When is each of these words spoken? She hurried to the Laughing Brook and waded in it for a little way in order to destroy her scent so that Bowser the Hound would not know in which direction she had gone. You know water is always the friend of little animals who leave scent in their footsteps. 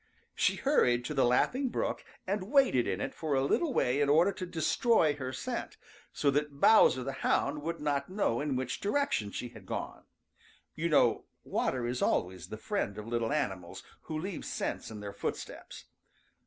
She 0.33 0.55
hurried 0.55 1.05
to 1.05 1.13
the 1.13 1.25
Laughing 1.27 1.69
Brook 1.69 2.03
and 2.25 2.49
waded 2.51 2.87
in 2.87 2.99
it 3.01 3.13
for 3.13 3.35
a 3.35 3.43
little 3.43 3.71
way 3.71 4.01
in 4.01 4.09
order 4.09 4.31
to 4.31 4.47
destroy 4.47 5.15
her 5.17 5.31
scent 5.31 5.77
so 6.11 6.31
that 6.31 6.59
Bowser 6.59 7.03
the 7.03 7.13
Hound 7.21 7.61
would 7.61 7.79
not 7.79 8.09
know 8.09 8.39
in 8.41 8.55
which 8.55 8.81
direction 8.81 9.29
she 9.29 9.49
had 9.49 9.67
gone. 9.67 10.05
You 10.73 10.89
know 10.89 11.25
water 11.43 11.85
is 11.85 12.01
always 12.01 12.47
the 12.47 12.57
friend 12.57 12.97
of 12.97 13.05
little 13.07 13.31
animals 13.31 13.83
who 14.05 14.17
leave 14.17 14.43
scent 14.43 14.89
in 14.89 15.01
their 15.01 15.13
footsteps. 15.13 15.85